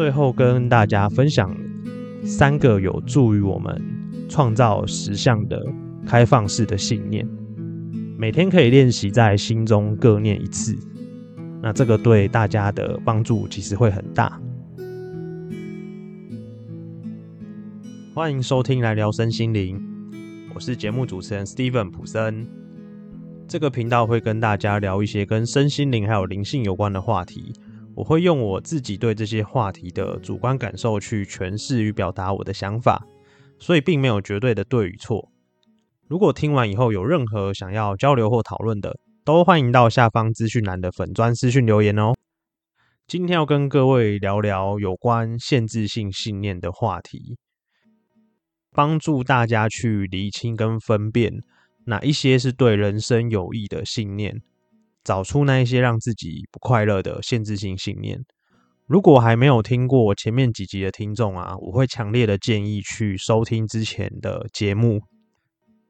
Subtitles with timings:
[0.00, 1.54] 最后跟大家分享
[2.24, 3.78] 三个有助于我们
[4.30, 5.62] 创造实相的
[6.06, 7.28] 开放式的信念，
[8.16, 10.74] 每天可以练习在心中各念一次。
[11.60, 14.40] 那这个对大家的帮助其实会很大。
[18.14, 19.78] 欢迎收听来聊身心灵，
[20.54, 22.48] 我是节目主持人 Steven 普森。
[23.46, 27.52] 这个频道会跟大家聊一些跟身心灵还有灵性有关的话题。
[27.94, 33.04] 我会用我自己对这些话题的主观感受去诠释与表达我的想法，
[33.58, 35.30] 所以并没有绝对的对与错。
[36.08, 42.14] 如果听完以后有任何想要交流或讨论的，都欢迎到下方资讯栏的粉砖私讯留言哦。
[43.06, 47.36] 今天要跟各位聊聊有关限制性信念的话题，
[48.72, 51.42] 帮助大家去厘清跟分辨
[51.84, 54.42] 哪一些是对人生有益的信念。
[55.04, 58.20] 找出那一些让自己不快乐的限制性信念。
[58.86, 65.00] 如果还没有听过前面几集的听众啊，我会强烈的建议去收听之前的节目，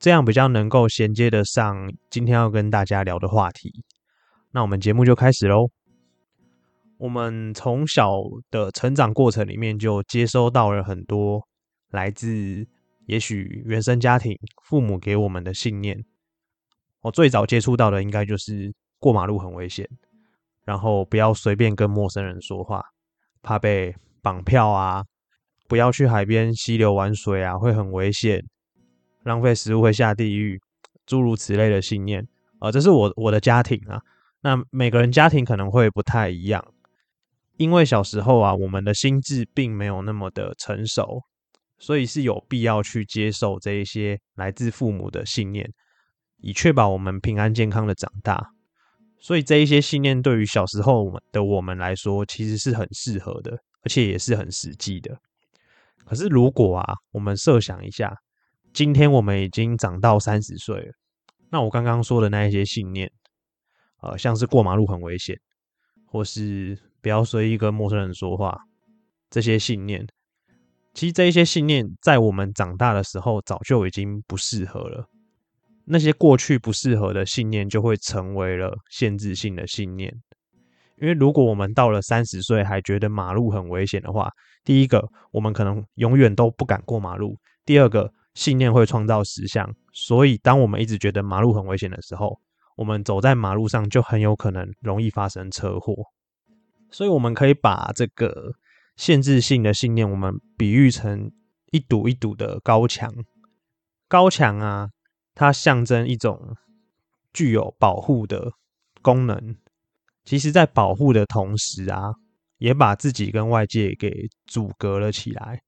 [0.00, 3.84] 这样比较能够衔接得上今天要跟大家聊的话题。
[4.50, 5.70] 那我们节目就开始喽。
[6.96, 8.10] 我们从小
[8.50, 11.40] 的成长过程里面就接收到了很多
[11.90, 12.66] 来自
[13.06, 16.04] 也许原生家庭父母给我们的信念。
[17.02, 18.74] 我最早接触到的应该就是。
[18.98, 19.88] 过马路很危险，
[20.64, 22.84] 然后不要随便跟陌生人说话，
[23.42, 25.04] 怕被绑票啊！
[25.68, 28.42] 不要去海边溪流玩水啊，会很危险，
[29.22, 30.60] 浪费食物会下地狱，
[31.04, 32.26] 诸如此类的信念
[32.58, 34.00] 啊，这是我我的家庭啊。
[34.40, 36.64] 那每个人家庭可能会不太一样，
[37.56, 41.22] 因为小时候啊，我们的心智并没有那么的成熟，
[41.78, 45.70] 所以是有必要去接受这一些来自父母的信念，
[46.38, 48.52] 以确保我们平安健康的长大。
[49.20, 55.18] 所以这一些信念对于小时候的我们来说，其实是很适合的，而且也是很实际的。
[56.04, 58.16] 可是如果啊，我们设想一下，
[58.72, 60.92] 今天我们已经长到三十岁了，
[61.50, 63.10] 那我刚刚说的那一些信念，
[64.00, 65.38] 呃，像是过马路很危险，
[66.06, 68.58] 或是不要随意跟陌生人说话，
[69.28, 70.06] 这些信念，
[70.94, 75.08] 其实这一些信念在我们长大的时候，早就已经不适合了。
[75.90, 80.12] 那些过去不适合的信念就会成为了限制性的信念，
[81.00, 84.30] 因为如果我们到了三十岁还觉得马路很危险的话，
[84.64, 87.34] 第一个，我们可能永远都不敢过马路；
[87.64, 92.38] 第二个，信念会创造实相，所以当我们一直觉得马路很危险的时候，
[92.76, 95.94] 我们走在马路上就很有可能容易发生车祸。
[96.90, 98.52] 所以我们可以把这个
[98.96, 101.32] 限制性的信念，我们比喻成
[101.70, 103.10] 一堵一堵的高墙，
[104.06, 104.90] 高墙啊。
[105.38, 106.56] 它象征一种
[107.32, 108.50] 具有保护的
[109.00, 109.54] 功能，
[110.24, 112.12] 其实，在保护的同时啊，
[112.58, 114.10] 也把自己跟外界给
[114.48, 115.60] 阻隔了起来。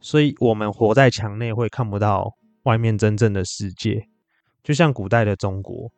[0.00, 2.32] 所以，我们活在墙内，会看不到
[2.62, 4.00] 外面真正的世界。
[4.62, 5.90] 就像古代的中国，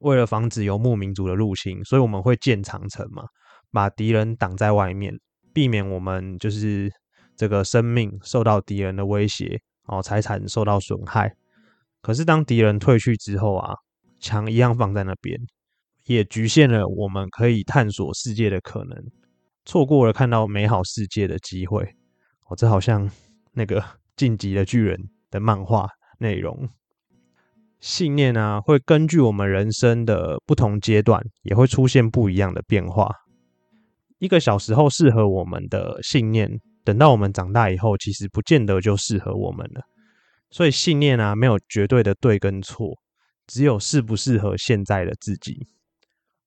[0.00, 3.24] 为了防止游牧民族的入侵，所以我们会建长城嘛，
[3.72, 5.18] 把敌人挡在外面，
[5.54, 6.92] 避免我们就是
[7.38, 11.34] 这个生命受到敌人的威胁，哦，财产受到损害。
[12.04, 13.74] 可是当敌人退去之后啊，
[14.20, 15.40] 墙一样放在那边，
[16.04, 19.02] 也局限了我们可以探索世界的可能，
[19.64, 21.82] 错过了看到美好世界的机会。
[22.46, 23.10] 哦，这好像
[23.52, 23.82] 那个
[24.16, 24.98] 晋级的巨人
[25.30, 25.88] 的漫画
[26.18, 26.68] 内容。
[27.80, 33.10] 信念啊，会根据我们人生的不同阶段，也会出现不一样的变化。
[34.18, 36.50] 一个小时候适合我们的信念，
[36.84, 39.80] 等到我们长大以后，其实不见得就适合我们了。
[40.54, 42.96] 所以信念啊，没有绝对的对跟错，
[43.48, 45.66] 只有适不适合现在的自己。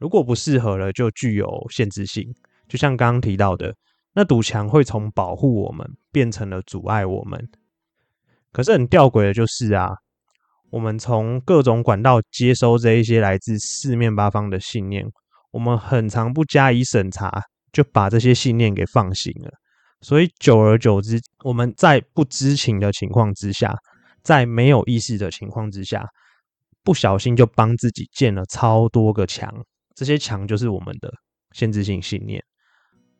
[0.00, 2.34] 如果不适合了，就具有限制性。
[2.66, 3.72] 就像刚刚提到的，
[4.12, 7.48] 那堵墙会从保护我们变成了阻碍我们。
[8.50, 9.90] 可是很吊诡的就是啊，
[10.70, 15.06] 我们从各种管道接收这一些来自四面八方的信念，
[15.52, 17.40] 我们很常不加以审查，
[17.72, 19.52] 就把这些信念给放行了。
[20.00, 23.72] 所以久而久之，我们在不知情的情况之下。
[24.22, 26.08] 在没有意识的情况之下，
[26.82, 29.52] 不小心就帮自己建了超多个墙，
[29.94, 31.12] 这些墙就是我们的
[31.52, 32.42] 限制性信念。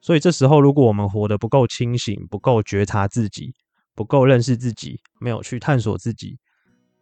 [0.00, 3.52] 所以这时候，如果我们活得不够清醒、不够觉察自己、
[3.94, 6.38] 不够认识自己，没有去探索自己，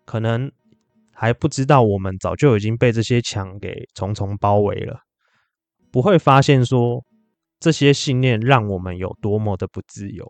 [0.04, 0.50] 可能
[1.12, 5.00] 还不知道我们早就已经被这些墙给重重包围了，
[5.90, 7.04] 不会发现说
[7.60, 10.26] 这些信念让我们有多么的不自由。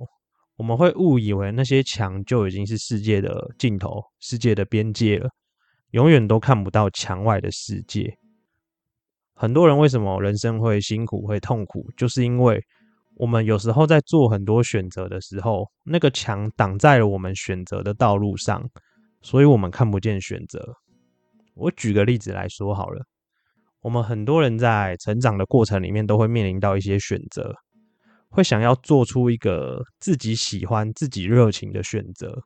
[0.56, 5.28] 我们会误以为那些墙就已经是世界的尽头、世界的边界了，
[5.90, 8.16] 永远都看不到墙外的世界。
[9.34, 12.62] 很多人为什么人生会辛苦、会痛苦，就是因为
[13.16, 18.64] 我们有时候在做很多选择的时候，那个墙挡在了我们选择的道路上，
[19.22, 20.76] 所以我们看不见选择。
[21.54, 23.04] 我举个例子来说好了，
[23.80, 27.52] 我们很多人在成长的过程里面都会面临到一些选择，
[28.34, 32.42] 会想要做出一个自己喜欢、自己热情的选择。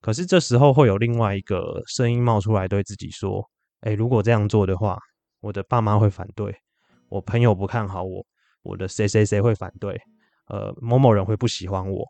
[0.00, 3.42] 可是这时候会有另外一个声音冒出来，对自己说
[3.80, 4.98] ：“哎，如果这样做的话，
[5.40, 6.54] 我的爸妈会反对，
[7.08, 8.24] 我朋友不看好我。”
[8.62, 9.98] 我的谁谁谁会反对？
[10.48, 12.06] 呃，某某人会不喜欢我。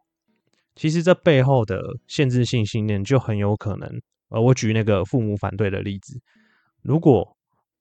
[0.75, 3.89] 其实这背后的限制性信念就很有可能。
[4.31, 6.21] 呃，我举那个父母反对的例子，
[6.83, 7.37] 如果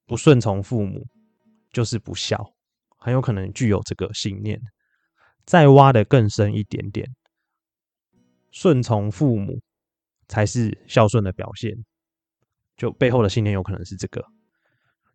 [0.05, 1.03] 不顺从父母
[1.71, 2.47] 就是不孝，
[2.99, 4.61] 很有可能具有这个信念。
[5.49, 7.09] 再挖的更深一点点，
[8.51, 9.59] 顺从父母
[10.27, 11.73] 才是孝顺的表现。
[12.77, 14.23] 就背后的信念有可能是这个。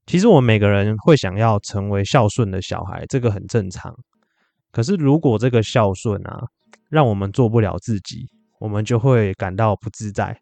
[0.06, 3.96] 其实我们每个人会想要成为孝顺的小孩，这个很正常。
[4.72, 6.42] 可是如果这个孝顺啊，
[6.90, 8.28] 让我们做不了自己，
[8.58, 10.36] 我们就会感到不自在，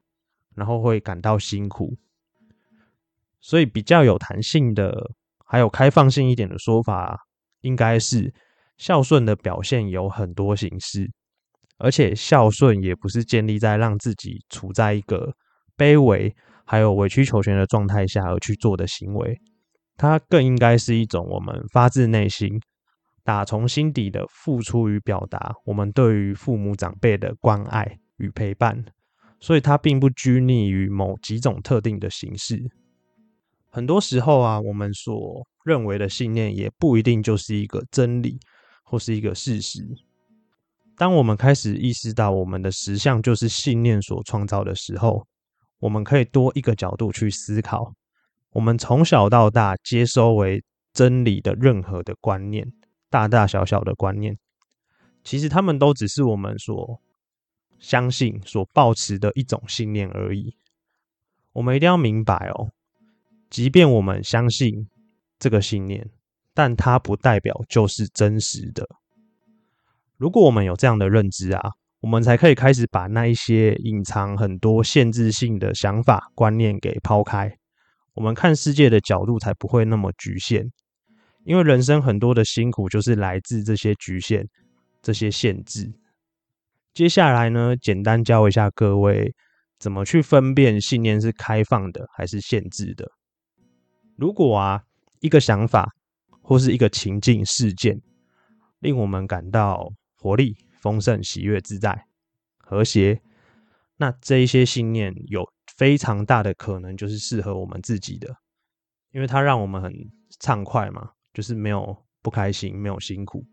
[0.55, 1.95] 然后会感到辛苦。
[3.43, 5.11] 所以比较有弹性的，
[5.45, 7.27] 还有开放性一点的说法，
[7.61, 8.33] 应该是
[8.79, 11.11] 孝顺的表现有很多形式，
[11.79, 15.35] 而且孝顺也不是建立在让自己处在一个
[15.77, 16.35] 卑微
[16.65, 19.39] 还有委曲求全的状态下而去做的行为。
[19.97, 22.61] 它更应该是一种我们发自内心、
[23.23, 28.85] 打从心底的付出与表达，我们对于父母长辈的关爱与陪伴。
[29.39, 32.63] 所以，它并不拘泥于某几种特定的形式。
[33.69, 38.39] 很多时候啊，我们所认为的信念，也不一定就是一个真理
[38.93, 39.83] 或是一个事实。
[40.99, 45.27] 当我们开始意识到我们的实相就是信念所创造的时候，
[45.79, 47.94] 我们可以多一个角度去思考。
[48.50, 50.62] 我们从小到大接收为
[50.93, 52.71] 真理的任何的观念，
[53.09, 54.37] 大大小小的观念，
[55.25, 57.00] 其实他们都只是我们所
[57.79, 60.55] 相信、所抱持的一种信念而已。
[61.55, 62.69] 我们一定要明白哦，
[63.49, 64.87] 即便我们相信
[65.38, 66.11] 这个信念，
[66.54, 68.87] 但它不代表就是真实的。
[70.16, 71.70] 如果我们有这样的认知啊，
[72.00, 77.50] 我们才可以开始把那一些隐藏很多限制性的想法、观念给抛开。
[78.14, 80.70] 我们看世界的角度才不会那么局限，
[81.44, 84.46] 因为人生很多的辛苦就是来自这些局限、
[85.00, 85.93] 这些限制。
[86.93, 89.34] 接下来呢，简单教一下各位
[89.78, 93.10] 怎么去分辨信念是开放的还是限制的。
[94.16, 94.82] 如果啊，
[95.20, 95.90] 一个想法
[96.43, 98.03] 或是一个情境事件
[98.81, 102.06] 令我们感到活力、丰盛、喜悦、自在、
[102.59, 103.23] 和谐，
[103.97, 105.50] 那这一些信念有。
[105.79, 108.37] 非常大的可能就是适合我们自己的，
[109.11, 109.91] 因为它让我们很
[110.39, 113.47] 畅快嘛，就是没有不开心，没有辛苦。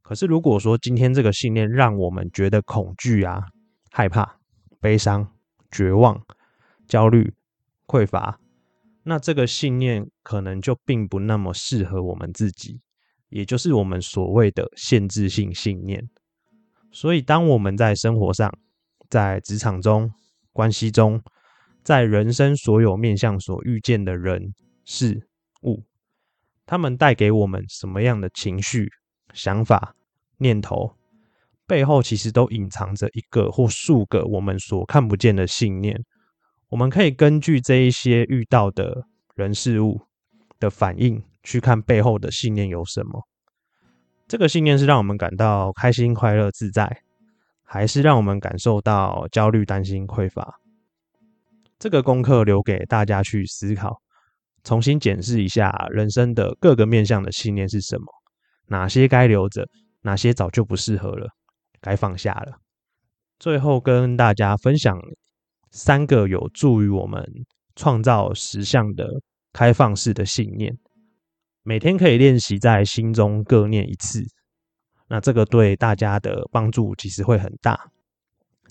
[0.00, 3.42] 可是如果说今天这个信念让我们觉得恐惧啊、
[3.90, 4.38] 害怕、
[4.80, 5.28] 悲伤、
[5.72, 6.24] 绝望、
[6.86, 7.34] 焦虑、
[7.88, 8.38] 匮乏，
[9.06, 12.80] 那这个信念可能就并不那么适合我们自己，
[13.28, 16.08] 也就是我们所谓的限制性信念。
[16.90, 18.50] 所以，当我们在生活上、
[19.10, 20.10] 在职场中，
[20.52, 21.22] 关系中，
[21.82, 25.28] 在人生所有面向所遇见的人事
[25.64, 25.82] 物，
[26.64, 28.88] 他们带给我们什么样的情绪、
[29.34, 29.94] 想法、
[30.38, 30.96] 念头，
[31.66, 36.02] 背后其实都隐藏着一个或数个我们所看不见的信念。
[36.74, 40.00] 我们可以根据这一些遇到的人事物
[40.58, 43.22] 的反应，去看背后的信念有什么。
[44.26, 47.02] 这个信念是让我们感到开心、快乐、自在。
[47.62, 50.60] 还是让我们感受到焦虑、担心、匮乏。
[51.78, 54.00] 这个功课留给大家去思考，
[54.64, 58.06] 重新检视一下人生的各个面向的信念是什么，
[58.66, 59.68] 哪些该留着，
[60.02, 61.28] 哪些早就不适合了，
[61.80, 62.58] 该放下了。
[63.38, 64.96] 最后跟大家分享
[65.74, 69.20] 三个有助于我们创造实相的
[69.52, 70.78] 开放式的信念，
[71.64, 74.24] 每天可以练习在心中各念一次。
[75.08, 77.90] 那这个对大家的帮助其实会很大。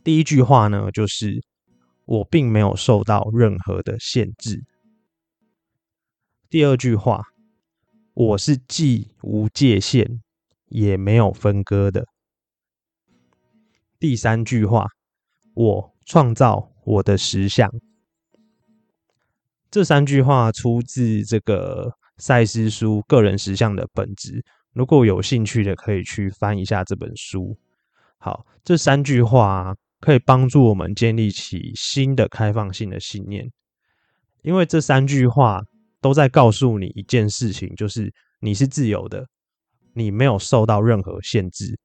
[0.02, 1.44] 第一句话呢，就是
[2.06, 4.64] 我并没有受到任何的限制。
[6.50, 7.22] 第二句话，
[8.14, 10.22] 我是既无界限
[10.70, 12.06] 也没有分割的。
[14.00, 14.88] 第三句话，
[15.54, 17.72] 我创造我的实相。
[19.72, 24.32] 这三句话出自这个赛斯书《个人实相的本质》。
[24.74, 27.58] 如果有兴趣的，可以去翻一下这本书。
[28.18, 33.52] 好，这三句话可以帮助我们建立起新的开放性的信念，
[34.42, 35.62] 因为这三句话
[36.02, 39.26] 都在告诉你一件事情，就是你是自由的，
[39.94, 41.78] 你没有受到任何限制，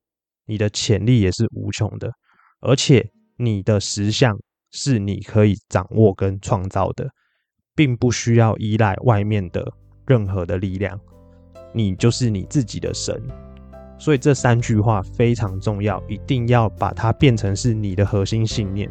[0.46, 2.10] 你的潜力也是无穷的，
[2.60, 4.38] 而且你的实相
[4.70, 7.08] 是你可以掌握跟创造的，
[7.75, 9.66] 并不需要依赖外面的
[10.06, 10.98] 任何的力量，
[11.72, 13.22] 你就是你自己的神。
[13.98, 18.88] 所以这三句话非常重要，一定要把它变成是你的核心信念。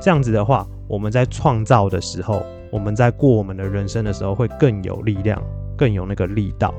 [0.00, 5.42] 这样子的话，我们在创造的时候，我们在过我们的人生的时候，会更有力量，
[5.76, 6.74] 更有那个力道。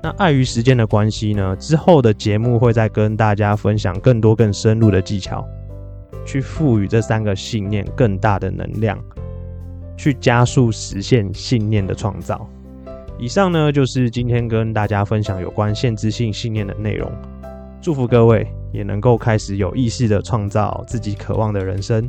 [0.00, 5.44] 那碍于时间的关系呢，之后的节目会再跟大家分享更多更深入的技巧，
[6.24, 8.98] 去赋予这三个信念更大的能量，
[9.96, 12.48] 去加速实现信念的创造。
[13.18, 17.10] 以上呢就是今天跟大家分享有关限制性信念的内容。
[17.80, 22.08] 祝福各位也能够开始有意识的创造自己渴望的人生。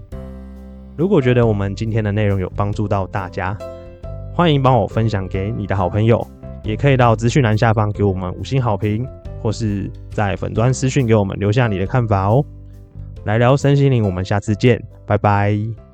[0.97, 3.57] 如果觉得我们今天的内容有帮助到大家，
[4.33, 6.25] 欢迎帮我分享给你的好朋友。
[6.61, 9.07] 也可以到资讯栏下方给我们五星好评，
[9.41, 12.43] 或是在粉端私讯给我们留下你的看法哦。
[13.25, 15.88] 来聊身心灵，我们下次见，拜拜。